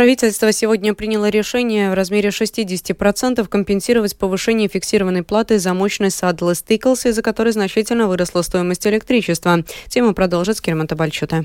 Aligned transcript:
Правительство 0.00 0.50
сегодня 0.50 0.94
приняло 0.94 1.28
решение 1.28 1.90
в 1.90 1.94
размере 1.94 2.30
60% 2.30 3.46
компенсировать 3.46 4.16
повышение 4.16 4.66
фиксированной 4.66 5.22
платы 5.22 5.58
за 5.58 5.74
мощность 5.74 6.22
Saddle 6.22 6.52
Stickles, 6.52 7.06
из-за 7.06 7.20
которой 7.20 7.52
значительно 7.52 8.08
выросла 8.08 8.40
стоимость 8.40 8.86
электричества. 8.86 9.62
Тему 9.88 10.14
продолжит 10.14 10.56
Скирман 10.56 10.86
Табальчута. 10.86 11.44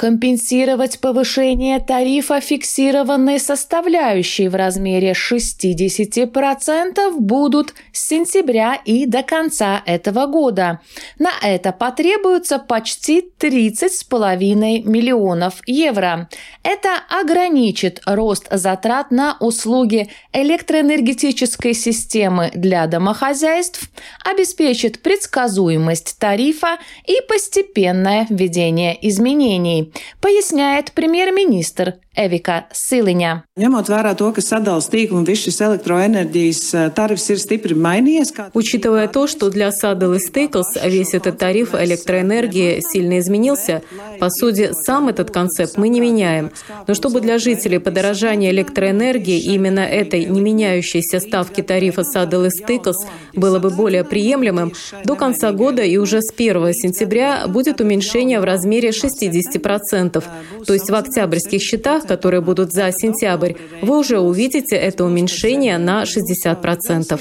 Компенсировать 0.00 0.98
повышение 0.98 1.78
тарифа 1.78 2.40
фиксированной 2.40 3.38
составляющей 3.38 4.48
в 4.48 4.54
размере 4.54 5.12
60% 5.12 7.10
будут 7.18 7.74
с 7.92 8.08
сентября 8.08 8.80
и 8.86 9.04
до 9.04 9.22
конца 9.22 9.82
этого 9.84 10.24
года. 10.24 10.80
На 11.18 11.32
это 11.42 11.72
потребуется 11.72 12.58
почти 12.58 13.22
30,5 13.38 14.84
миллионов 14.88 15.60
евро. 15.66 16.30
Это 16.62 16.94
ограничит 17.10 18.00
рост 18.06 18.48
затрат 18.50 19.10
на 19.10 19.36
услуги 19.38 20.08
электроэнергетической 20.32 21.74
системы 21.74 22.50
для 22.54 22.86
домохозяйств, 22.86 23.90
обеспечит 24.24 25.02
предсказуемость 25.02 26.16
тарифа 26.18 26.78
и 27.04 27.20
постепенное 27.28 28.26
введение 28.30 28.96
изменений 29.06 29.89
поясняет 30.20 30.92
премьер-министр 30.92 31.96
Эвика 32.16 32.66
Силиņa. 32.72 33.42
Учитывая 38.54 39.08
то, 39.08 39.26
что 39.28 39.50
для 39.50 39.68
Saddle 39.68 40.18
Staples 40.18 40.88
весь 40.88 41.14
этот 41.14 41.38
тариф 41.38 41.74
электроэнергии 41.74 42.80
сильно 42.80 43.20
изменился, 43.20 43.82
по 44.18 44.28
сути, 44.28 44.72
сам 44.72 45.08
этот 45.08 45.30
концепт 45.30 45.76
мы 45.76 45.88
не 45.88 46.00
меняем. 46.00 46.50
Но 46.88 46.94
чтобы 46.94 47.20
для 47.20 47.38
жителей 47.38 47.78
подорожание 47.78 48.50
электроэнергии 48.50 49.38
именно 49.38 49.80
этой 49.80 50.24
не 50.24 50.40
меняющейся 50.40 51.20
ставки 51.20 51.62
тарифа 51.62 52.02
Saddle 52.02 52.48
Staples 52.48 53.06
было 53.34 53.60
бы 53.60 53.70
более 53.70 54.02
приемлемым, 54.02 54.72
до 55.04 55.14
конца 55.14 55.52
года 55.52 55.82
и 55.82 55.96
уже 55.96 56.22
с 56.22 56.32
1 56.36 56.74
сентября 56.74 57.46
будет 57.46 57.80
уменьшение 57.80 58.40
в 58.40 58.44
размере 58.44 58.90
60%. 58.90 60.24
То 60.66 60.72
есть 60.72 60.90
в 60.90 60.94
октябрьских 60.94 61.62
счетах, 61.62 61.99
которые 62.04 62.40
будут 62.40 62.72
за 62.72 62.90
сентябрь, 62.92 63.54
вы 63.82 63.98
уже 63.98 64.18
увидите 64.18 64.76
это 64.76 65.04
уменьшение 65.04 65.76
на 65.78 66.04
60%. 66.04 67.20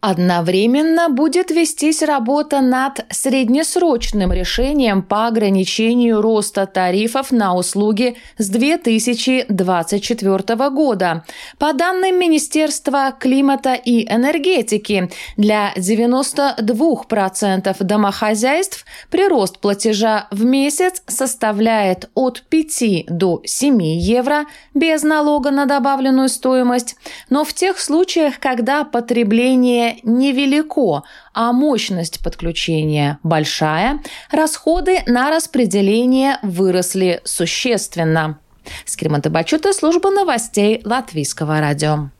Одновременно 0.00 1.08
будет 1.08 1.50
вестись 1.50 2.02
работа 2.02 2.60
над 2.60 3.04
среднесрочным 3.10 4.32
решением 4.32 5.02
по 5.02 5.26
ограничению 5.26 6.20
роста 6.20 6.66
тарифов 6.66 7.32
на 7.32 7.54
услуги 7.54 8.16
с 8.36 8.50
2024 8.50 10.70
года. 10.70 11.24
По 11.58 11.72
данным 11.72 12.18
Министерства 12.18 13.14
климата 13.18 13.72
и 13.72 14.04
энергетики, 14.12 15.08
для 15.36 15.72
92% 15.74 17.82
домохозяйств 17.82 18.84
прирост 19.10 19.58
платежа 19.58 20.26
в 20.30 20.44
месяц 20.44 21.02
составляет 21.06 21.83
от 22.14 22.42
5 22.48 23.06
до 23.08 23.42
7 23.44 23.82
евро 23.82 24.46
без 24.74 25.02
налога 25.02 25.50
на 25.50 25.66
добавленную 25.66 26.28
стоимость, 26.28 26.96
но 27.30 27.44
в 27.44 27.52
тех 27.52 27.78
случаях, 27.78 28.38
когда 28.38 28.84
потребление 28.84 29.98
невелико, 30.02 31.02
а 31.32 31.52
мощность 31.52 32.22
подключения 32.22 33.18
большая, 33.22 34.00
расходы 34.30 35.02
на 35.06 35.30
распределение 35.30 36.38
выросли 36.42 37.20
существенно. 37.24 38.38
Скримата 38.84 39.30
Бачута, 39.30 39.72
служба 39.72 40.10
новостей 40.10 40.80
Латвийского 40.84 41.60
радио. 41.60 42.13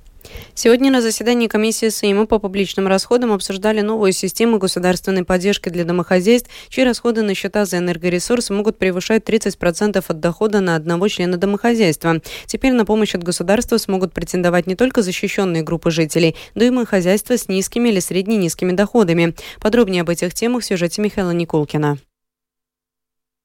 Сегодня 0.55 0.91
на 0.91 1.03
заседании 1.03 1.49
комиссии 1.49 1.89
Сейма 1.89 2.27
по 2.27 2.39
публичным 2.39 2.87
расходам 2.87 3.33
обсуждали 3.33 3.81
новую 3.81 4.13
систему 4.13 4.59
государственной 4.59 5.25
поддержки 5.25 5.69
для 5.69 5.85
домохозяйств, 5.85 6.49
чьи 6.69 6.85
расходы 6.85 7.23
на 7.23 7.35
счета 7.35 7.65
за 7.65 7.79
энергоресурсы 7.79 8.53
могут 8.53 8.79
превышать 8.79 9.25
30% 9.25 10.05
от 10.07 10.21
дохода 10.21 10.61
на 10.61 10.77
одного 10.77 11.09
члена 11.09 11.37
домохозяйства. 11.37 12.21
Теперь 12.47 12.73
на 12.73 12.85
помощь 12.85 13.15
от 13.15 13.23
государства 13.23 13.79
смогут 13.79 14.13
претендовать 14.13 14.67
не 14.67 14.77
только 14.77 15.03
защищенные 15.03 15.63
группы 15.63 15.91
жителей, 15.91 16.37
но 16.55 16.65
и 16.65 16.71
домохозяйства 16.71 17.37
с 17.37 17.49
низкими 17.49 17.89
или 17.89 18.01
средне-низкими 18.01 18.73
доходами. 18.73 19.35
Подробнее 19.61 20.03
об 20.03 20.11
этих 20.11 20.35
темах 20.35 20.63
в 20.63 20.67
сюжете 20.67 21.03
Михаила 21.03 21.31
Никулкина. 21.31 21.99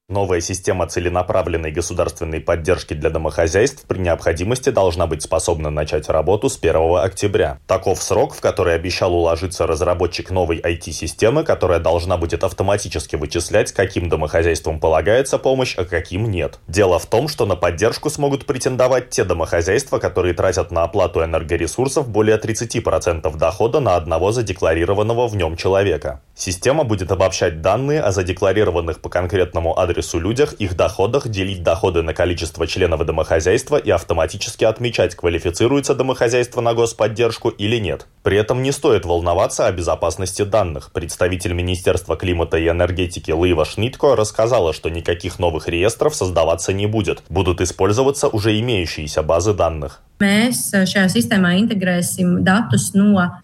Новая 0.10 0.42
система 0.42 0.88
целенаправленной 0.88 1.70
государственной 1.70 2.42
поддержки 2.42 2.96
для 2.96 3.12
домохозяйств 3.12 3.86
при 3.88 4.00
необходимости 4.00 4.72
должна 4.72 5.06
быть 5.06 5.22
способна 5.22 5.70
начать 5.70 6.10
работу 6.10 6.50
с 6.50 6.58
1 6.58 6.96
октября. 6.96 7.60
Таков 7.68 8.02
срок, 8.02 8.34
в 8.34 8.42
который 8.42 8.74
обещал 8.74 9.14
уложиться 9.14 9.68
разработчик 9.68 10.32
новой 10.32 10.60
IT-системы, 10.62 11.44
которая 11.44 11.80
должна 11.80 12.18
будет 12.18 12.44
автоматически 12.44 13.18
вычислять, 13.18 13.72
каким 13.72 14.10
домохозяйствам 14.10 14.80
полагается 14.80 15.38
помощь, 15.38 15.76
а 15.78 15.86
каким 15.86 16.32
нет. 16.32 16.58
Дело 16.68 16.98
в 16.98 17.06
том, 17.06 17.28
что 17.28 17.46
на 17.46 17.56
поддержку 17.56 18.10
смогут 18.10 18.48
претендовать 18.48 19.12
те 19.12 19.24
домохозяйства, 19.24 20.00
которые 20.00 20.34
тратят 20.34 20.72
на 20.72 20.82
оплату 20.82 21.24
энергоресурсов 21.24 22.10
более 22.10 22.40
30% 22.40 23.38
дохода 23.38 23.80
на 23.80 23.96
одного 23.96 24.32
задекларированного 24.32 25.28
в 25.28 25.36
нем 25.36 25.56
человека. 25.56 26.24
Система 26.34 26.84
будет 26.84 27.12
обобщать 27.12 27.62
данные 27.62 28.02
о 28.02 28.12
задекларированных 28.12 29.02
по 29.02 29.10
конкретному 29.10 29.78
адресу 29.78 29.99
людях, 30.20 30.54
их 30.54 30.76
доходах, 30.76 31.28
делить 31.28 31.64
доходы 31.64 32.02
на 32.02 32.14
количество 32.14 32.68
членов 32.68 33.06
домохозяйства 33.06 33.78
и 33.78 33.90
автоматически 33.90 34.66
отмечать, 34.66 35.16
квалифицируется 35.16 35.96
домохозяйство 35.96 36.62
на 36.62 36.74
господдержку 36.74 37.50
или 37.50 37.78
нет. 37.78 38.08
При 38.24 38.38
этом 38.38 38.64
не 38.64 38.72
стоит 38.72 39.06
волноваться 39.06 39.68
о 39.68 39.72
безопасности 39.72 40.44
данных. 40.44 40.92
Представитель 40.92 41.54
Министерства 41.54 42.16
климата 42.16 42.58
и 42.58 42.68
энергетики 42.68 43.32
Лыва 43.32 43.66
Шнитко 43.66 44.16
рассказала, 44.16 44.74
что 44.74 44.90
никаких 44.90 45.40
новых 45.40 45.68
реестров 45.68 46.16
создаваться 46.16 46.74
не 46.74 46.88
будет. 46.88 47.24
Будут 47.30 47.62
использоваться 47.62 48.28
уже 48.28 48.60
имеющиеся 48.60 49.24
базы 49.24 49.54
данных. 49.54 50.02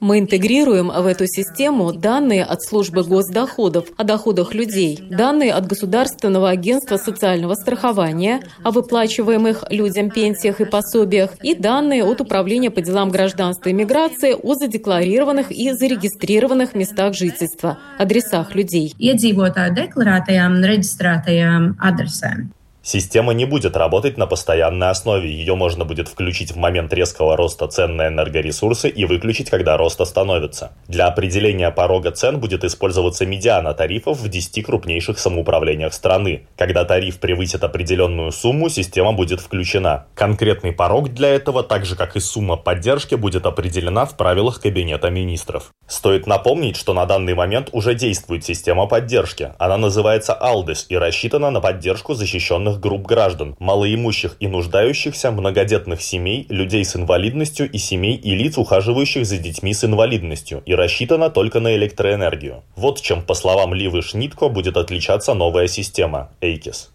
Мы 0.02 0.19
интегрируем 0.19 0.88
в 0.90 1.06
эту 1.06 1.25
систему 1.25 1.94
данные 1.94 2.44
от 2.44 2.63
службы 2.63 3.03
госдоходов 3.03 3.86
о 3.96 4.03
доходах 4.03 4.53
людей, 4.53 5.00
данные 5.09 5.53
от 5.53 5.68
Государственного 5.68 6.50
агентства 6.50 6.97
социального 6.97 7.56
страхования 7.56 8.41
о 8.64 8.72
выплачиваемых 8.72 9.64
людям 9.69 10.09
пенсиях 10.09 10.59
и 10.59 10.66
пособиях 10.66 11.31
и 11.41 11.56
данные 11.56 12.03
от 12.03 12.19
Управления 12.19 12.72
по 12.72 12.81
делам 12.81 13.09
гражданства 13.09 13.69
и 13.69 13.74
миграции 13.74 14.34
о 14.34 14.56
задекларированных 14.56 15.52
и 15.52 15.72
зарегистрированных 15.72 16.75
местах 16.75 17.14
жительства, 17.14 17.78
адресах 17.97 18.53
людей. 18.53 18.94
Iedzīvotāju 19.00 19.75
deklarētajām 19.80 20.59
reģistrētajām 20.59 21.78
adresēm. 21.80 22.52
Система 22.88 23.34
не 23.34 23.46
будет 23.46 23.75
работать 23.75 24.16
на 24.16 24.28
постоянной 24.28 24.91
основе. 24.91 25.28
Ее 25.28 25.56
можно 25.56 25.85
будет 25.85 26.07
включить 26.07 26.51
в 26.51 26.56
момент 26.56 26.94
резкого 26.94 27.35
роста 27.35 27.68
цен 27.68 27.96
на 27.96 28.09
энергоресурсы 28.09 28.90
и 28.90 29.06
выключить, 29.06 29.50
когда 29.50 29.75
рост 29.75 30.00
остановится. 30.01 30.72
Для 30.88 31.07
определения 31.07 31.72
порога 31.72 32.12
цен 32.12 32.40
будет 32.40 32.63
использоваться 32.63 33.25
медиана 33.25 33.73
тарифов 33.73 34.19
в 34.19 34.29
10 34.29 34.63
крупнейших 34.63 35.18
самоуправлениях 35.18 35.96
страны. 35.96 36.46
Когда 36.57 36.85
тариф 36.85 37.18
превысит 37.18 37.63
определенную 37.63 38.31
сумму, 38.31 38.69
система 38.69 39.13
будет 39.13 39.41
включена. 39.41 40.06
Конкретный 40.13 40.72
порог 40.72 41.12
для 41.12 41.29
этого, 41.29 41.63
так 41.63 41.88
же 41.88 41.96
как 41.96 42.16
и 42.16 42.20
сумма 42.20 42.55
поддержки, 42.55 43.16
будет 43.16 43.47
определена 43.47 44.05
в 44.05 44.16
правилах 44.16 44.61
Кабинета 44.61 45.09
министров. 45.09 45.72
Стоит 45.88 46.28
напомнить, 46.28 46.76
что 46.76 46.93
на 46.93 47.08
данный 47.08 47.34
момент 47.34 47.70
уже 47.72 47.96
действует 47.96 48.46
система 48.46 48.85
поддержки. 48.85 49.53
Она 49.58 49.78
называется 49.78 50.38
ALDES 50.40 50.85
и 50.90 50.97
рассчитана 50.97 51.49
на 51.49 51.61
поддержку 51.61 52.14
защищенных 52.14 52.75
разных 52.76 52.80
групп 52.80 53.08
граждан, 53.08 53.56
малоимущих 53.60 54.38
и 54.40 54.48
нуждающихся, 54.48 55.32
многодетных 55.32 56.02
семей, 56.02 56.46
людей 56.50 56.84
с 56.84 56.96
инвалидностью 56.96 57.70
и 57.70 57.78
семей 57.78 58.16
и 58.16 58.36
лиц, 58.36 58.58
ухаживающих 58.58 59.26
за 59.26 59.38
детьми 59.38 59.74
с 59.74 59.84
инвалидностью, 59.84 60.62
и 60.66 60.76
рассчитана 60.76 61.30
только 61.30 61.60
на 61.60 61.76
электроэнергию. 61.76 62.64
Вот 62.76 63.02
чем, 63.02 63.22
по 63.22 63.34
словам 63.34 63.74
Ливы 63.74 64.02
Шнитко, 64.02 64.50
будет 64.50 64.78
отличаться 64.78 65.34
новая 65.34 65.68
система– 65.68 66.30
EIKIS. 66.42 66.95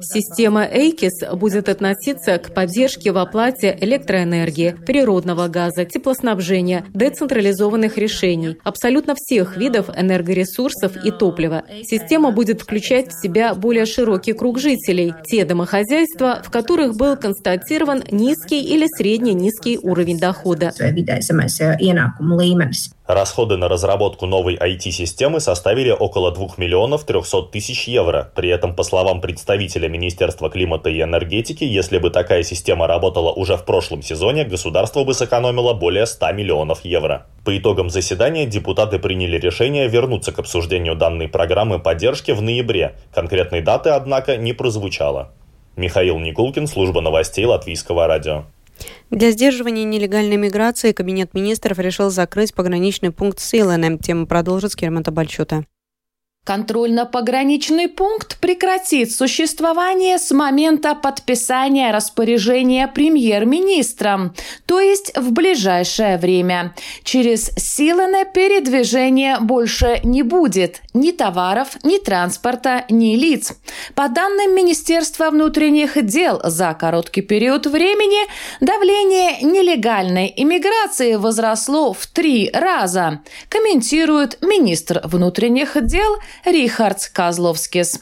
Система 0.00 0.64
EIKIS 0.64 1.36
будет 1.36 1.68
относиться 1.68 2.38
к 2.38 2.54
поддержке 2.54 3.12
в 3.12 3.18
оплате 3.18 3.76
электроэнергии, 3.80 4.76
природного 4.86 5.48
газа, 5.48 5.84
теплоснабжения, 5.84 6.84
децентрализованных 6.94 7.98
решений, 7.98 8.56
абсолютно 8.64 9.14
всех 9.14 9.56
видов 9.56 9.90
энергоресурсов 9.94 10.96
и 11.04 11.10
топлива. 11.10 11.64
Система 11.82 12.30
будет 12.30 12.62
включать 12.62 13.12
в 13.12 13.20
себя 13.20 13.54
более 13.54 13.84
широкий 13.84 14.32
круг 14.32 14.58
жителей, 14.58 15.12
те 15.26 15.44
домохозяйства, 15.44 16.40
в 16.42 16.50
которых 16.50 16.96
был 16.96 17.16
констатирован 17.16 18.02
низкий 18.10 18.62
или 18.62 18.86
средне-низкий 18.86 19.78
уровень 19.82 20.18
дохода. 20.18 20.72
Расходы 23.12 23.56
на 23.56 23.66
разработку 23.66 24.26
новой 24.26 24.54
IT-системы 24.54 25.40
составили 25.40 25.90
около 25.90 26.30
2 26.30 26.50
миллионов 26.58 27.02
300 27.02 27.42
тысяч 27.50 27.88
евро. 27.88 28.30
При 28.36 28.48
этом, 28.50 28.76
по 28.76 28.84
словам 28.84 29.20
представителя 29.20 29.88
Министерства 29.88 30.48
климата 30.48 30.90
и 30.90 31.02
энергетики, 31.02 31.64
если 31.64 31.98
бы 31.98 32.10
такая 32.10 32.44
система 32.44 32.86
работала 32.86 33.32
уже 33.32 33.56
в 33.56 33.64
прошлом 33.64 34.02
сезоне, 34.02 34.44
государство 34.44 35.02
бы 35.02 35.12
сэкономило 35.12 35.72
более 35.72 36.06
100 36.06 36.30
миллионов 36.34 36.84
евро. 36.84 37.26
По 37.44 37.58
итогам 37.58 37.90
заседания 37.90 38.46
депутаты 38.46 39.00
приняли 39.00 39.38
решение 39.38 39.88
вернуться 39.88 40.30
к 40.30 40.38
обсуждению 40.38 40.94
данной 40.94 41.26
программы 41.26 41.80
поддержки 41.80 42.30
в 42.30 42.40
ноябре. 42.40 42.94
Конкретной 43.12 43.60
даты, 43.60 43.90
однако, 43.90 44.36
не 44.36 44.52
прозвучало. 44.52 45.32
Михаил 45.74 46.20
Никулкин, 46.20 46.68
служба 46.68 47.00
новостей 47.00 47.44
Латвийского 47.44 48.06
радио. 48.06 48.44
Для 49.10 49.30
сдерживания 49.30 49.84
нелегальной 49.84 50.36
миграции 50.36 50.92
Кабинет 50.92 51.34
министров 51.34 51.78
решил 51.78 52.10
закрыть 52.10 52.54
пограничный 52.54 53.10
пункт 53.10 53.40
с. 53.40 53.50
Тему 53.50 54.26
продолжит 54.26 54.72
Скирмата 54.72 55.10
Бальчута. 55.10 55.64
Контрольно-пограничный 56.50 57.86
пункт 57.86 58.40
прекратит 58.40 59.12
существование 59.12 60.18
с 60.18 60.32
момента 60.32 60.96
подписания 60.96 61.92
распоряжения 61.92 62.88
премьер-министром, 62.88 64.34
то 64.66 64.80
есть 64.80 65.16
в 65.16 65.30
ближайшее 65.30 66.18
время. 66.18 66.74
Через 67.04 67.52
Силане 67.56 68.24
передвижения 68.24 69.38
больше 69.38 70.00
не 70.02 70.24
будет 70.24 70.80
ни 70.92 71.12
товаров, 71.12 71.76
ни 71.84 71.98
транспорта, 71.98 72.84
ни 72.90 73.14
лиц. 73.14 73.52
По 73.94 74.08
данным 74.08 74.52
Министерства 74.52 75.30
внутренних 75.30 76.04
дел, 76.04 76.40
за 76.42 76.74
короткий 76.74 77.22
период 77.22 77.66
времени 77.68 78.26
давление 78.60 79.40
нелегальной 79.42 80.34
иммиграции 80.36 81.14
возросло 81.14 81.92
в 81.92 82.08
три 82.08 82.50
раза, 82.52 83.20
комментирует 83.48 84.42
министр 84.42 85.00
внутренних 85.04 85.76
дел 85.86 86.16
Рихардс 86.44 87.08
Козловскис. 87.08 88.00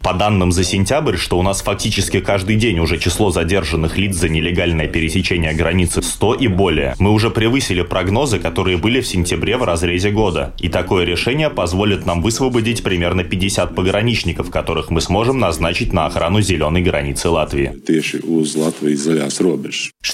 По 0.00 0.14
данным 0.14 0.52
за 0.52 0.62
сентябрь, 0.62 1.16
что 1.16 1.38
у 1.38 1.42
нас 1.42 1.60
фактически 1.60 2.20
каждый 2.20 2.54
день 2.56 2.78
уже 2.78 2.98
число 2.98 3.30
задержанных 3.30 3.98
лиц 3.98 4.16
за 4.16 4.28
нелегальное 4.28 4.86
пересечение 4.86 5.54
границы 5.54 6.02
100 6.02 6.34
и 6.34 6.46
более. 6.46 6.94
Мы 7.00 7.10
уже 7.10 7.30
превысили 7.30 7.82
прогнозы, 7.82 8.38
которые 8.38 8.76
были 8.76 9.00
в 9.00 9.08
сентябре 9.08 9.56
в 9.56 9.64
разрезе 9.64 10.10
года. 10.10 10.54
И 10.60 10.68
такое 10.68 11.04
решение 11.04 11.50
позволит 11.50 12.06
нам 12.06 12.22
высвободить 12.22 12.84
примерно 12.84 13.24
50 13.24 13.74
пограничников, 13.74 14.50
которых 14.50 14.90
мы 14.90 15.00
сможем 15.00 15.40
назначить 15.40 15.92
на 15.92 16.06
охрану 16.06 16.40
зеленой 16.40 16.82
границы 16.82 17.28
Латвии. 17.28 17.72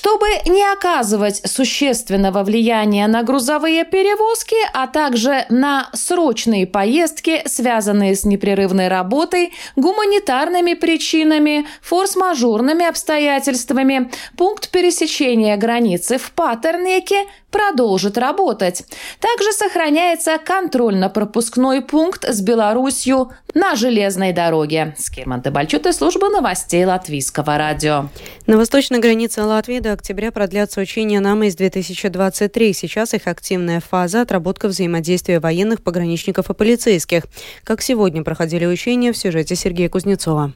Чтобы 0.04 0.26
не 0.44 0.62
оказывать 0.70 1.40
существенного 1.46 2.42
влияния 2.42 3.06
на 3.06 3.22
грузовые 3.22 3.86
перевозки, 3.86 4.54
а 4.74 4.86
также 4.86 5.46
на 5.48 5.88
срочные 5.94 6.66
поездки, 6.66 7.40
связанные 7.46 8.14
с 8.14 8.26
непрерывной 8.26 8.88
работой, 8.88 9.54
гуманитарными 9.76 10.74
причинами, 10.74 11.66
форс-мажорными 11.80 12.86
обстоятельствами, 12.86 14.10
пункт 14.36 14.70
пересечения 14.70 15.56
границы 15.56 16.18
в 16.18 16.32
Патернеке 16.32 17.24
продолжит 17.54 18.18
работать. 18.18 18.84
Также 19.20 19.52
сохраняется 19.52 20.38
контрольно-пропускной 20.44 21.82
пункт 21.82 22.24
с 22.28 22.40
Беларусью 22.40 23.30
на 23.54 23.76
железной 23.76 24.32
дороге. 24.32 24.96
Скирман 24.98 25.40
Тебальчут 25.40 25.86
и 25.86 25.92
служба 25.92 26.28
новостей 26.30 26.84
Латвийского 26.84 27.56
радио. 27.56 28.08
На 28.48 28.56
восточной 28.56 28.98
границе 28.98 29.44
Латвии 29.44 29.78
до 29.78 29.93
октября 29.94 30.30
продлятся 30.30 30.80
учения 30.80 31.20
НАМА-2023. 31.20 32.72
Сейчас 32.72 33.14
их 33.14 33.26
активная 33.26 33.80
фаза– 33.80 34.20
отработка 34.22 34.68
взаимодействия 34.68 35.40
военных, 35.40 35.82
пограничников 35.82 36.50
и 36.50 36.54
полицейских. 36.54 37.24
Как 37.62 37.80
сегодня 37.80 38.22
проходили 38.22 38.66
учения 38.66 39.12
в 39.12 39.16
сюжете 39.16 39.56
Сергея 39.56 39.88
Кузнецова. 39.88 40.52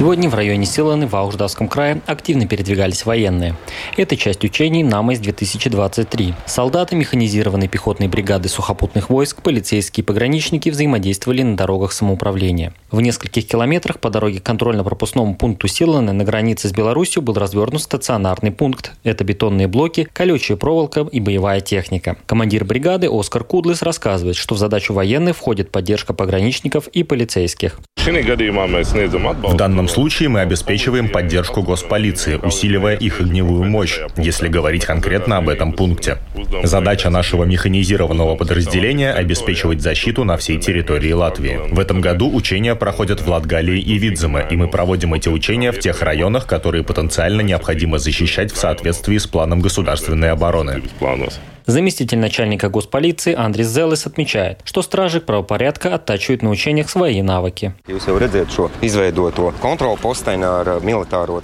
Сегодня 0.00 0.30
в 0.30 0.34
районе 0.34 0.64
Силаны 0.64 1.06
в 1.06 1.14
Ауждавском 1.14 1.68
крае 1.68 2.00
активно 2.06 2.46
передвигались 2.46 3.04
военные. 3.04 3.54
Это 3.98 4.16
часть 4.16 4.42
учений 4.42 4.82
НАМОС-2023. 4.82 6.32
Солдаты 6.46 6.96
механизированной 6.96 7.68
пехотной 7.68 8.08
бригады 8.08 8.48
сухопутных 8.48 9.10
войск, 9.10 9.42
полицейские 9.42 10.02
и 10.02 10.06
пограничники 10.06 10.70
взаимодействовали 10.70 11.42
на 11.42 11.54
дорогах 11.54 11.92
самоуправления. 11.92 12.72
В 12.90 13.02
нескольких 13.02 13.46
километрах 13.46 14.00
по 14.00 14.08
дороге 14.08 14.40
к 14.40 14.42
контрольно-пропускному 14.42 15.34
пункту 15.34 15.68
Силаны 15.68 16.12
на 16.12 16.24
границе 16.24 16.68
с 16.68 16.72
Беларусью 16.72 17.20
был 17.20 17.34
развернут 17.34 17.82
стационарный 17.82 18.52
пункт. 18.52 18.92
Это 19.04 19.22
бетонные 19.22 19.68
блоки, 19.68 20.08
колючая 20.10 20.56
проволока 20.56 21.06
и 21.12 21.20
боевая 21.20 21.60
техника. 21.60 22.16
Командир 22.24 22.64
бригады 22.64 23.06
Оскар 23.12 23.44
Кудлес 23.44 23.82
рассказывает, 23.82 24.36
что 24.36 24.54
в 24.54 24.58
задачу 24.58 24.94
военных 24.94 25.36
входит 25.36 25.70
поддержка 25.70 26.14
пограничников 26.14 26.88
и 26.88 27.02
полицейских. 27.02 27.78
В 29.42 29.56
данном 29.56 29.89
случае 29.90 30.28
мы 30.28 30.40
обеспечиваем 30.40 31.08
поддержку 31.08 31.62
госполиции, 31.62 32.36
усиливая 32.36 32.96
их 32.96 33.20
огневую 33.20 33.64
мощь, 33.64 34.00
если 34.16 34.48
говорить 34.48 34.84
конкретно 34.84 35.36
об 35.36 35.48
этом 35.48 35.72
пункте. 35.72 36.18
Задача 36.62 37.10
нашего 37.10 37.44
механизированного 37.44 38.36
подразделения– 38.36 39.12
обеспечивать 39.20 39.80
защиту 39.80 40.24
на 40.24 40.36
всей 40.36 40.58
территории 40.58 41.12
Латвии. 41.12 41.60
В 41.70 41.78
этом 41.78 42.00
году 42.00 42.32
учения 42.32 42.74
проходят 42.74 43.20
в 43.20 43.28
Латгалии 43.28 43.80
и 43.80 43.98
Видземе, 43.98 44.46
и 44.50 44.56
мы 44.56 44.68
проводим 44.68 45.14
эти 45.14 45.28
учения 45.28 45.72
в 45.72 45.78
тех 45.78 46.02
районах, 46.02 46.46
которые 46.46 46.84
потенциально 46.84 47.40
необходимо 47.40 47.98
защищать 47.98 48.52
в 48.52 48.56
соответствии 48.56 49.18
с 49.18 49.26
планом 49.26 49.60
государственной 49.60 50.30
обороны. 50.30 50.82
Заместитель 51.70 52.18
начальника 52.18 52.68
госполиции 52.68 53.32
Андрис 53.32 53.68
Зелес 53.68 54.04
отмечает, 54.04 54.58
что 54.64 54.82
стражи 54.82 55.20
правопорядка 55.20 55.94
оттачивают 55.94 56.42
на 56.42 56.50
учениях 56.50 56.90
свои 56.90 57.22
навыки. 57.22 57.74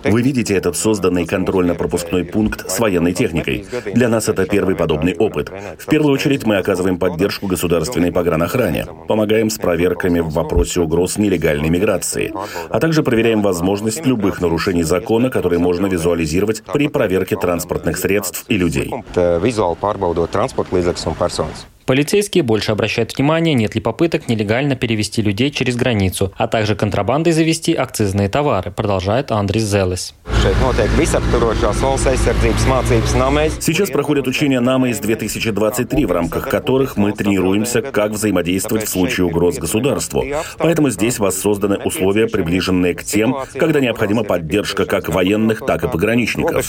Вы 0.03 0.23
видите 0.23 0.55
этот 0.57 0.77
созданный 0.77 1.27
контрольно-пропускной 1.27 2.25
пункт 2.25 2.69
с 2.69 2.81
военной 2.81 3.13
техникой. 3.13 3.67
Для 3.95 4.09
нас 4.09 4.29
это 4.29 4.47
первый 4.47 4.75
подобный 4.75 5.15
опыт. 5.15 5.53
В 5.79 5.87
первую 5.87 6.13
очередь 6.13 6.45
мы 6.45 6.57
оказываем 6.57 6.99
поддержку 6.99 7.47
государственной 7.47 8.11
погранохране, 8.11 8.85
помогаем 9.07 9.49
с 9.49 9.59
проверками 9.59 10.19
в 10.19 10.31
вопросе 10.31 10.81
угроз 10.81 11.19
нелегальной 11.19 11.69
миграции, 11.69 12.33
а 12.69 12.81
также 12.81 13.05
проверяем 13.05 13.43
возможность 13.43 14.05
любых 14.05 14.41
нарушений 14.41 14.83
закона, 14.83 15.31
которые 15.31 15.61
можно 15.61 15.87
визуализировать 15.87 16.65
при 16.65 16.89
проверке 16.89 17.37
транспортных 17.37 17.97
средств 17.97 18.45
и 18.49 18.57
людей 18.57 18.93
pārbaudot 20.17 20.33
transporta 20.33 20.77
līdzekļus 20.77 21.09
un 21.11 21.19
personas. 21.19 21.67
Полицейские 21.87 22.43
больше 22.43 22.73
обращают 22.73 23.17
внимание, 23.17 23.55
нет 23.55 23.77
ли 23.77 23.81
попыток 23.81 24.27
нелегально 24.29 24.75
перевести 24.75 25.23
людей 25.23 25.53
через 25.53 25.77
границу, 25.77 26.33
а 26.37 26.49
также 26.49 26.75
контрабандой 26.75 27.33
завести 27.33 27.75
акцизные 27.75 28.29
товары, 28.29 28.73
продолжает 28.73 29.31
Андрис 29.31 29.63
Зелес. 29.63 30.13
Сейчас 33.61 33.91
проходят 33.91 34.27
учения 34.27 34.59
НАМА 34.59 34.91
из 34.91 34.99
2023, 34.99 36.07
в 36.07 36.11
рамках 36.11 36.49
которых 36.49 36.97
мы 36.97 37.13
тренируемся, 37.13 37.83
как 37.83 38.11
взаимодействовать 38.13 38.87
в 38.87 38.89
случае 38.89 39.27
угроз 39.27 39.57
государству. 39.59 40.25
Поэтому 40.59 40.91
здесь 40.91 41.21
воссозданы 41.21 41.77
условия, 41.77 42.27
приближенные 42.27 42.95
к 42.95 43.05
тем, 43.05 43.37
когда 43.55 43.79
необходима 43.79 44.25
поддержка 44.25 44.87
как 44.87 45.09
военных, 45.09 45.65
так 45.65 45.85
и 45.85 45.89
пограничников. 45.89 46.67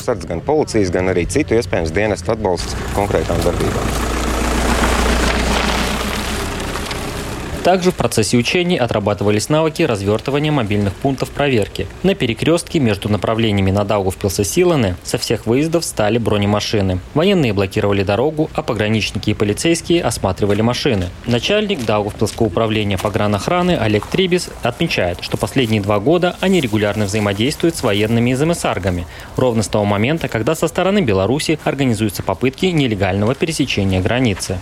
Также 7.68 7.92
в 7.92 7.96
процессе 7.96 8.38
учений 8.38 8.78
отрабатывались 8.78 9.50
навыки 9.50 9.84
развертывания 9.84 10.54
мобильных 10.54 10.94
пунктов 10.94 11.32
проверки. 11.32 11.86
На 12.02 12.16
перекрестке 12.16 12.80
между 12.80 13.10
направлениями 13.10 13.72
на 13.72 13.84
Даугавпилс 13.84 14.40
и 14.40 14.46
Силаны 14.46 14.96
со 15.04 15.18
всех 15.18 15.46
выездов 15.46 15.84
стали 15.84 16.18
бронемашины. 16.18 17.00
Военные 17.14 17.52
блокировали 17.52 18.04
дорогу, 18.04 18.50
а 18.54 18.62
пограничники 18.62 19.32
и 19.32 19.34
полицейские 19.34 20.02
осматривали 20.02 20.62
машины. 20.62 21.10
Начальник 21.26 21.84
Даугавпилского 21.84 22.48
управления 22.48 22.98
погранохраны 22.98 23.72
Олег 23.72 24.08
Трибис 24.08 24.50
отмечает, 24.64 25.18
что 25.20 25.36
последние 25.36 25.82
два 25.82 26.00
года 26.00 26.38
они 26.40 26.62
регулярно 26.62 27.04
взаимодействуют 27.04 27.76
с 27.76 27.84
военными 27.84 28.30
из 28.30 28.42
МСАРГами, 28.42 29.06
ровно 29.36 29.62
с 29.62 29.68
того 29.68 29.84
момента, 29.84 30.30
когда 30.30 30.56
со 30.56 30.70
стороны 30.70 31.02
Беларуси 31.02 31.60
организуются 31.66 32.24
попытки 32.24 32.68
нелегального 32.68 33.36
пересечения 33.36 34.00
границы. 34.00 34.58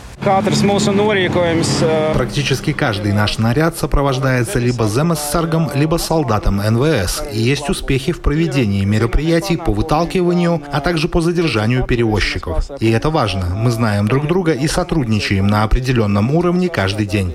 Практически 2.15 2.73
каждый 2.73 2.94
Каждый 2.95 3.11
наш 3.11 3.39
наряд 3.39 3.77
сопровождается 3.77 4.57
либо 4.57 4.87
ЗМССРГом, 4.87 5.69
либо 5.75 5.97
солдатом 5.97 6.61
НВС, 6.65 7.23
и 7.29 7.41
есть 7.41 7.69
успехи 7.69 8.13
в 8.13 8.21
проведении 8.21 8.85
мероприятий 8.85 9.57
по 9.57 9.73
выталкиванию, 9.73 10.61
а 10.71 10.79
также 10.79 11.09
по 11.09 11.19
задержанию 11.19 11.83
перевозчиков. 11.83 12.71
И 12.79 12.89
это 12.89 13.09
важно. 13.09 13.47
Мы 13.53 13.71
знаем 13.71 14.07
друг 14.07 14.27
друга 14.27 14.53
и 14.53 14.65
сотрудничаем 14.69 15.45
на 15.45 15.63
определенном 15.63 16.33
уровне 16.33 16.69
каждый 16.69 17.05
день. 17.05 17.33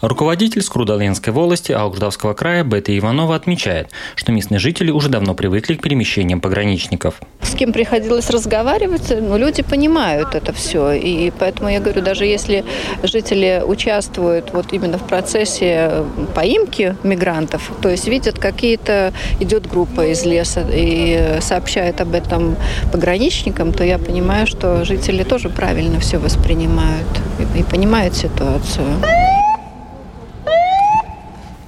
Руководитель 0.00 0.62
Скрудалинской 0.62 1.32
волости 1.32 1.72
Алгждавского 1.72 2.34
края 2.34 2.62
Бета 2.62 2.96
Иванова 2.96 3.34
отмечает, 3.34 3.90
что 4.14 4.30
местные 4.30 4.60
жители 4.60 4.92
уже 4.92 5.08
давно 5.08 5.34
привыкли 5.34 5.74
к 5.74 5.82
перемещениям 5.82 6.40
пограничников. 6.40 7.16
С 7.40 7.56
кем 7.56 7.72
приходилось 7.72 8.30
разговаривать, 8.30 9.10
ну, 9.10 9.36
люди 9.36 9.64
понимают 9.64 10.36
это 10.36 10.52
все. 10.52 10.92
И 10.92 11.32
поэтому 11.36 11.68
я 11.68 11.80
говорю, 11.80 12.02
даже 12.02 12.24
если 12.24 12.64
жители 13.02 13.31
участвуют 13.64 14.52
вот 14.52 14.72
именно 14.72 14.98
в 14.98 15.06
процессе 15.06 16.04
поимки 16.34 16.96
мигрантов, 17.02 17.70
то 17.80 17.88
есть 17.88 18.08
видят, 18.08 18.38
какие-то 18.38 19.12
идет 19.40 19.68
группа 19.68 20.06
из 20.06 20.24
леса 20.24 20.64
и 20.70 21.38
сообщает 21.40 22.00
об 22.00 22.14
этом 22.14 22.56
пограничникам, 22.92 23.72
то 23.72 23.84
я 23.84 23.98
понимаю, 23.98 24.46
что 24.46 24.84
жители 24.84 25.22
тоже 25.22 25.48
правильно 25.48 26.00
все 26.00 26.18
воспринимают 26.18 27.08
и, 27.38 27.60
и 27.60 27.62
понимают 27.62 28.14
ситуацию. 28.14 28.86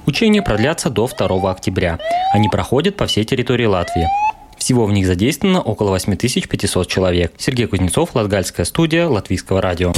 Учения 0.05 0.41
продлятся 0.41 0.89
до 0.89 1.07
2 1.07 1.51
октября. 1.51 1.97
Они 2.31 2.47
проходят 2.47 2.95
по 2.95 3.07
всей 3.07 3.23
территории 3.23 3.65
Латвии. 3.65 4.07
Всего 4.57 4.85
в 4.85 4.91
них 4.91 5.05
задействовано 5.07 5.61
около 5.61 5.91
8500 5.91 6.87
человек. 6.87 7.33
Сергей 7.37 7.67
Кузнецов, 7.67 8.15
Латгальская 8.15 8.65
студия, 8.65 9.07
Латвийского 9.07 9.61
радио. 9.61 9.93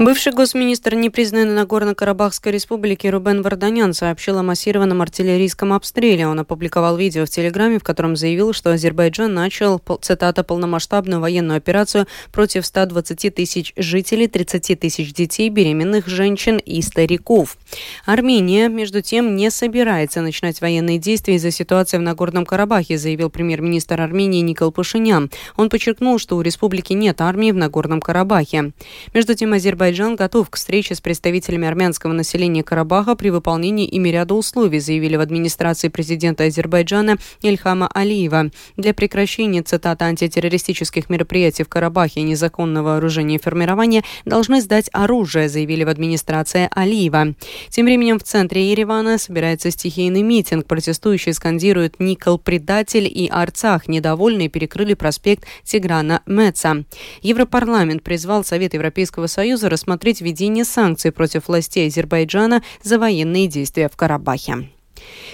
Бывший 0.00 0.32
госминистр 0.32 0.94
непризнанной 0.94 1.52
Нагорно-Карабахской 1.52 2.52
республики 2.52 3.06
Рубен 3.06 3.42
Варданян 3.42 3.92
сообщил 3.92 4.38
о 4.38 4.42
массированном 4.42 5.02
артиллерийском 5.02 5.74
обстреле. 5.74 6.26
Он 6.26 6.40
опубликовал 6.40 6.96
видео 6.96 7.26
в 7.26 7.28
Телеграме, 7.28 7.78
в 7.78 7.84
котором 7.84 8.16
заявил, 8.16 8.54
что 8.54 8.72
Азербайджан 8.72 9.34
начал, 9.34 9.78
цитата, 10.00 10.42
полномасштабную 10.42 11.20
военную 11.20 11.58
операцию 11.58 12.06
против 12.32 12.64
120 12.64 13.34
тысяч 13.34 13.74
жителей, 13.76 14.26
30 14.26 14.80
тысяч 14.80 15.12
детей, 15.12 15.50
беременных 15.50 16.06
женщин 16.06 16.56
и 16.56 16.80
стариков. 16.80 17.58
Армения, 18.06 18.68
между 18.70 19.02
тем, 19.02 19.36
не 19.36 19.50
собирается 19.50 20.22
начинать 20.22 20.62
военные 20.62 20.96
действия 20.96 21.34
из-за 21.34 21.50
ситуации 21.50 21.98
в 21.98 22.00
Нагорном 22.00 22.46
Карабахе, 22.46 22.96
заявил 22.96 23.28
премьер-министр 23.28 24.00
Армении 24.00 24.40
Никол 24.40 24.72
Пашинян. 24.72 25.30
Он 25.56 25.68
подчеркнул, 25.68 26.18
что 26.18 26.38
у 26.38 26.40
республики 26.40 26.94
нет 26.94 27.20
армии 27.20 27.52
в 27.52 27.56
Нагорном 27.56 28.00
Карабахе. 28.00 28.72
Между 29.12 29.34
тем, 29.34 29.52
Азербайджан 29.52 29.89
Азербайджан 29.90 30.14
готов 30.14 30.50
к 30.50 30.56
встрече 30.56 30.94
с 30.94 31.00
представителями 31.00 31.66
армянского 31.66 32.12
населения 32.12 32.62
Карабаха 32.62 33.16
при 33.16 33.30
выполнении 33.30 33.86
ими 33.86 34.10
ряда 34.10 34.34
условий, 34.34 34.78
заявили 34.78 35.16
в 35.16 35.20
администрации 35.20 35.88
президента 35.88 36.44
Азербайджана 36.44 37.16
Ильхама 37.42 37.90
Алиева. 37.92 38.50
Для 38.76 38.94
прекращения, 38.94 39.62
цитата, 39.62 40.04
антитеррористических 40.04 41.10
мероприятий 41.10 41.64
в 41.64 41.68
Карабахе 41.68 42.20
и 42.20 42.22
незаконного 42.22 42.90
вооружения 42.90 43.34
и 43.34 43.40
формирования 43.40 44.04
должны 44.24 44.60
сдать 44.60 44.88
оружие, 44.92 45.48
заявили 45.48 45.82
в 45.82 45.88
администрации 45.88 46.68
Алиева. 46.72 47.34
Тем 47.70 47.86
временем 47.86 48.20
в 48.20 48.22
центре 48.22 48.70
Еревана 48.70 49.18
собирается 49.18 49.72
стихийный 49.72 50.22
митинг. 50.22 50.66
Протестующие 50.66 51.34
скандируют 51.34 51.98
«Никол 51.98 52.38
предатель» 52.38 53.10
и 53.12 53.28
«Арцах». 53.28 53.88
Недовольные 53.88 54.48
перекрыли 54.48 54.94
проспект 54.94 55.46
Тиграна 55.64 56.22
Меца. 56.26 56.84
Европарламент 57.22 58.04
призвал 58.04 58.44
Совет 58.44 58.74
Европейского 58.74 59.26
Союза 59.26 59.68
рассмотреть 59.80 60.20
введение 60.20 60.64
санкций 60.64 61.10
против 61.10 61.48
властей 61.48 61.88
Азербайджана 61.88 62.62
за 62.82 62.98
военные 62.98 63.46
действия 63.46 63.88
в 63.88 63.96
Карабахе. 63.96 64.68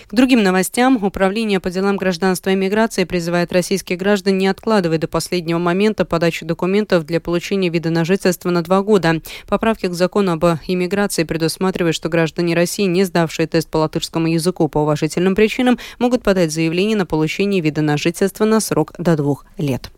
К 0.06 0.14
другим 0.14 0.44
новостям. 0.44 1.02
Управление 1.02 1.58
по 1.58 1.68
делам 1.70 1.96
гражданства 1.96 2.50
и 2.50 2.54
миграции 2.54 3.02
призывает 3.02 3.52
российских 3.52 3.98
граждан 3.98 4.38
не 4.38 4.46
откладывать 4.46 5.00
до 5.00 5.08
последнего 5.08 5.58
момента 5.58 6.04
подачу 6.04 6.46
документов 6.46 7.04
для 7.04 7.20
получения 7.20 7.68
вида 7.68 7.90
на 7.90 8.04
жительство 8.04 8.50
на 8.50 8.62
два 8.62 8.82
года. 8.82 9.20
Поправки 9.48 9.86
к 9.86 9.92
закону 9.92 10.32
об 10.32 10.44
иммиграции 10.68 11.24
предусматривают, 11.24 11.96
что 11.96 12.08
граждане 12.08 12.54
России, 12.54 12.84
не 12.84 13.02
сдавшие 13.02 13.48
тест 13.48 13.68
по 13.68 13.78
латышскому 13.78 14.28
языку 14.28 14.68
по 14.68 14.78
уважительным 14.78 15.34
причинам, 15.34 15.78
могут 15.98 16.22
подать 16.22 16.52
заявление 16.52 16.96
на 16.96 17.06
получение 17.06 17.60
вида 17.60 17.82
на 17.82 17.96
жительство 17.96 18.44
на 18.44 18.60
срок 18.60 18.92
до 18.98 19.16
двух 19.16 19.44
лет. 19.58 19.90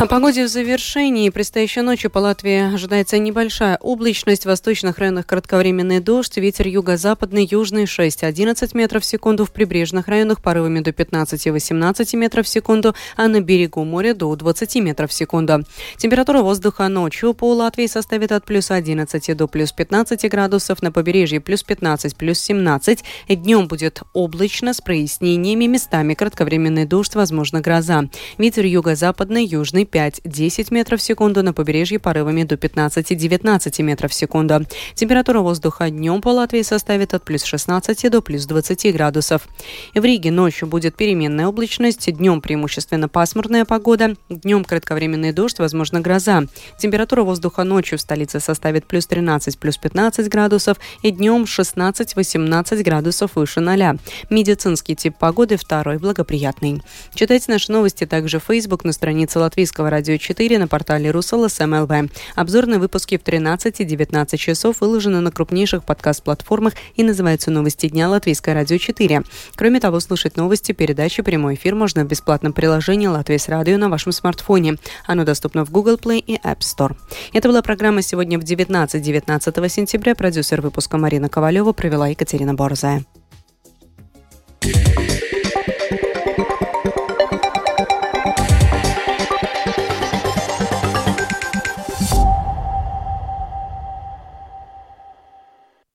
О 0.00 0.06
погоде 0.06 0.44
в 0.44 0.48
завершении. 0.48 1.28
Предстоящей 1.28 1.80
ночью 1.80 2.08
по 2.08 2.20
Латвии 2.20 2.72
ожидается 2.72 3.18
небольшая 3.18 3.78
облачность. 3.78 4.44
В 4.44 4.46
восточных 4.46 4.98
районах 4.98 5.26
кратковременный 5.26 5.98
дождь. 5.98 6.36
Ветер 6.36 6.68
юго-западный, 6.68 7.48
южный 7.50 7.82
6-11 7.82 8.70
метров 8.74 9.02
в 9.02 9.06
секунду. 9.06 9.44
В 9.44 9.50
прибрежных 9.50 10.06
районах 10.06 10.40
порывами 10.40 10.78
до 10.78 10.92
15-18 10.92 12.16
метров 12.16 12.46
в 12.46 12.48
секунду, 12.48 12.94
а 13.16 13.26
на 13.26 13.40
берегу 13.40 13.82
моря 13.82 14.14
до 14.14 14.36
20 14.36 14.76
метров 14.76 15.10
в 15.10 15.12
секунду. 15.12 15.64
Температура 15.96 16.42
воздуха 16.42 16.86
ночью 16.86 17.34
по 17.34 17.52
Латвии 17.52 17.88
составит 17.88 18.30
от 18.30 18.44
плюс 18.44 18.70
11 18.70 19.36
до 19.36 19.48
плюс 19.48 19.72
15 19.72 20.30
градусов. 20.30 20.80
На 20.80 20.92
побережье 20.92 21.40
плюс 21.40 21.64
15, 21.64 22.14
плюс 22.14 22.38
17. 22.38 23.02
Днем 23.30 23.66
будет 23.66 24.02
облачно 24.12 24.74
с 24.74 24.80
прояснениями. 24.80 25.64
Местами 25.64 26.14
кратковременный 26.14 26.84
дождь, 26.84 27.16
возможно 27.16 27.60
гроза. 27.60 28.04
Ветер 28.38 28.64
юго-западный, 28.64 29.44
южный 29.44 29.87
5-10 29.90 30.68
метров 30.70 31.00
в 31.00 31.02
секунду, 31.02 31.42
на 31.42 31.52
побережье 31.52 31.98
порывами 31.98 32.44
до 32.44 32.56
15-19 32.56 33.82
метров 33.82 34.10
в 34.10 34.14
секунду. 34.14 34.66
Температура 34.94 35.40
воздуха 35.40 35.90
днем 35.90 36.20
по 36.20 36.28
Латвии 36.28 36.62
составит 36.62 37.14
от 37.14 37.24
плюс 37.24 37.44
16 37.44 38.10
до 38.10 38.20
плюс 38.20 38.46
20 38.46 38.92
градусов. 38.92 39.48
В 39.94 40.04
Риге 40.04 40.30
ночью 40.30 40.68
будет 40.68 40.96
переменная 40.96 41.46
облачность, 41.46 42.12
днем 42.12 42.40
преимущественно 42.40 43.08
пасмурная 43.08 43.64
погода, 43.64 44.16
днем 44.28 44.64
кратковременный 44.64 45.32
дождь, 45.32 45.58
возможно 45.58 46.00
гроза. 46.00 46.44
Температура 46.78 47.22
воздуха 47.22 47.64
ночью 47.64 47.98
в 47.98 48.00
столице 48.00 48.40
составит 48.40 48.86
плюс 48.86 49.06
13, 49.06 49.58
плюс 49.58 49.76
15 49.78 50.28
градусов 50.28 50.78
и 51.02 51.10
днем 51.10 51.44
16-18 51.44 52.82
градусов 52.82 53.36
выше 53.36 53.60
0. 53.60 53.98
Медицинский 54.30 54.96
тип 54.96 55.16
погоды 55.18 55.56
второй 55.56 55.98
благоприятный. 55.98 56.82
Читайте 57.14 57.52
наши 57.52 57.70
новости 57.72 58.04
также 58.04 58.40
в 58.40 58.44
Facebook 58.44 58.84
на 58.84 58.92
странице 58.92 59.38
Латвийского 59.38 59.77
Латвийского 59.78 59.90
радио 59.90 60.16
4 60.16 60.58
на 60.58 60.66
портале 60.66 61.10
Русала 61.10 61.48
СМЛВ. 61.48 62.10
Обзорные 62.34 62.80
выпуски 62.80 63.16
в 63.16 63.22
13 63.22 63.80
и 63.80 63.84
19 63.84 64.40
часов 64.40 64.80
выложены 64.80 65.20
на 65.20 65.30
крупнейших 65.30 65.84
подкаст-платформах 65.84 66.74
и 66.96 67.04
называются 67.04 67.50
«Новости 67.50 67.88
дня 67.88 68.08
Латвийское 68.08 68.54
радио 68.54 68.76
4». 68.76 69.24
Кроме 69.54 69.78
того, 69.80 70.00
слушать 70.00 70.36
новости, 70.36 70.72
передачи, 70.72 71.22
прямой 71.22 71.54
эфир 71.54 71.76
можно 71.76 72.04
в 72.04 72.08
бесплатном 72.08 72.52
приложении 72.52 73.06
«Латвийс 73.06 73.48
радио» 73.48 73.76
на 73.78 73.88
вашем 73.88 74.10
смартфоне. 74.10 74.76
Оно 75.06 75.24
доступно 75.24 75.64
в 75.64 75.70
Google 75.70 75.94
Play 75.94 76.18
и 76.18 76.36
App 76.36 76.60
Store. 76.60 76.96
Это 77.32 77.48
была 77.48 77.62
программа 77.62 78.02
сегодня 78.02 78.38
в 78.38 78.42
19 78.42 79.00
19 79.00 79.72
сентября. 79.72 80.14
Продюсер 80.16 80.60
выпуска 80.60 80.98
Марина 80.98 81.28
Ковалева 81.28 81.72
провела 81.72 82.08
Екатерина 82.08 82.54
Борзая. 82.54 83.04